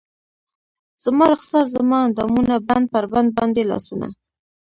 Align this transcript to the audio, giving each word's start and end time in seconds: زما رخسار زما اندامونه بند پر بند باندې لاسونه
زما 1.03 1.25
رخسار 1.33 1.65
زما 1.75 1.97
اندامونه 2.07 2.55
بند 2.67 2.85
پر 2.91 3.05
بند 3.13 3.29
باندې 3.37 3.61
لاسونه 3.69 4.07